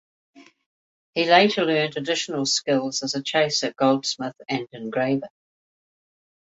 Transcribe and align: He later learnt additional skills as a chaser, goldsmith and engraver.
He 1.13 1.29
later 1.29 1.63
learnt 1.63 1.95
additional 1.95 2.47
skills 2.47 3.03
as 3.03 3.13
a 3.13 3.21
chaser, 3.21 3.71
goldsmith 3.71 4.33
and 4.49 4.67
engraver. 4.71 5.29